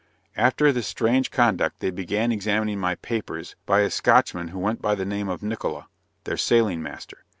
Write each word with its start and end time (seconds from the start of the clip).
After 0.35 0.71
this 0.71 0.87
strange 0.87 1.29
conduct 1.29 1.79
they 1.79 1.91
began 1.91 2.31
examining 2.31 2.79
my 2.79 2.95
papers 2.95 3.55
by 3.67 3.81
a 3.81 3.91
Scotchman 3.91 4.47
who 4.47 4.57
went 4.57 4.81
by 4.81 4.95
the 4.95 5.05
name 5.05 5.29
of 5.29 5.43
Nickola, 5.43 5.85
their 6.23 6.37
sailing 6.37 6.81
master. 6.81 7.23